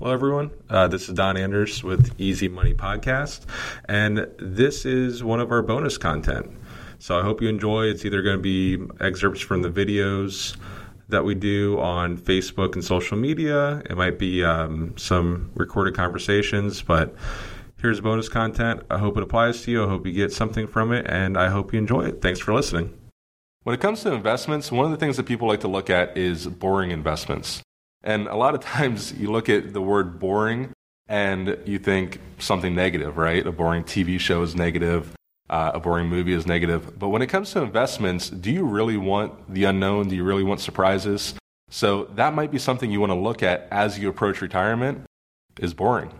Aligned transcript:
Hello, 0.00 0.12
everyone. 0.12 0.50
Uh, 0.68 0.88
this 0.88 1.08
is 1.08 1.14
Don 1.14 1.36
Anders 1.36 1.84
with 1.84 2.20
Easy 2.20 2.48
Money 2.48 2.74
Podcast, 2.74 3.42
and 3.84 4.26
this 4.40 4.84
is 4.84 5.22
one 5.22 5.38
of 5.38 5.52
our 5.52 5.62
bonus 5.62 5.98
content. 5.98 6.50
So 6.98 7.16
I 7.16 7.22
hope 7.22 7.40
you 7.40 7.48
enjoy. 7.48 7.84
It's 7.84 8.04
either 8.04 8.20
going 8.20 8.36
to 8.36 8.42
be 8.42 8.76
excerpts 8.98 9.40
from 9.40 9.62
the 9.62 9.70
videos 9.70 10.56
that 11.10 11.24
we 11.24 11.36
do 11.36 11.78
on 11.78 12.18
Facebook 12.18 12.74
and 12.74 12.84
social 12.84 13.16
media. 13.16 13.84
It 13.88 13.96
might 13.96 14.18
be 14.18 14.42
um, 14.42 14.98
some 14.98 15.52
recorded 15.54 15.94
conversations, 15.94 16.82
but 16.82 17.14
here's 17.80 18.00
bonus 18.00 18.28
content. 18.28 18.82
I 18.90 18.98
hope 18.98 19.16
it 19.16 19.22
applies 19.22 19.62
to 19.62 19.70
you. 19.70 19.84
I 19.84 19.88
hope 19.88 20.04
you 20.06 20.12
get 20.12 20.32
something 20.32 20.66
from 20.66 20.92
it, 20.92 21.06
and 21.08 21.38
I 21.38 21.50
hope 21.50 21.72
you 21.72 21.78
enjoy 21.78 22.06
it. 22.06 22.20
Thanks 22.20 22.40
for 22.40 22.52
listening. 22.52 22.98
When 23.62 23.74
it 23.74 23.80
comes 23.80 24.02
to 24.02 24.12
investments, 24.12 24.72
one 24.72 24.86
of 24.86 24.90
the 24.90 24.98
things 24.98 25.18
that 25.18 25.26
people 25.26 25.46
like 25.46 25.60
to 25.60 25.68
look 25.68 25.88
at 25.88 26.18
is 26.18 26.48
boring 26.48 26.90
investments. 26.90 27.63
And 28.04 28.28
a 28.28 28.36
lot 28.36 28.54
of 28.54 28.60
times 28.60 29.12
you 29.14 29.32
look 29.32 29.48
at 29.48 29.72
the 29.72 29.80
word 29.82 30.20
boring 30.20 30.70
and 31.08 31.58
you 31.66 31.78
think 31.78 32.20
something 32.38 32.74
negative, 32.74 33.16
right? 33.16 33.44
A 33.44 33.52
boring 33.52 33.82
TV 33.82 34.20
show 34.20 34.42
is 34.42 34.54
negative, 34.54 35.12
uh, 35.50 35.72
a 35.74 35.80
boring 35.80 36.08
movie 36.08 36.32
is 36.32 36.46
negative. 36.46 36.98
But 36.98 37.08
when 37.08 37.22
it 37.22 37.26
comes 37.26 37.50
to 37.52 37.62
investments, 37.62 38.30
do 38.30 38.50
you 38.52 38.64
really 38.64 38.96
want 38.96 39.52
the 39.52 39.64
unknown? 39.64 40.08
Do 40.08 40.16
you 40.16 40.24
really 40.24 40.44
want 40.44 40.60
surprises? 40.60 41.34
So 41.68 42.04
that 42.14 42.34
might 42.34 42.52
be 42.52 42.58
something 42.58 42.90
you 42.90 43.00
want 43.00 43.10
to 43.10 43.18
look 43.18 43.42
at 43.42 43.66
as 43.70 43.98
you 43.98 44.08
approach 44.08 44.40
retirement 44.40 45.04
is 45.58 45.74
boring. 45.74 46.10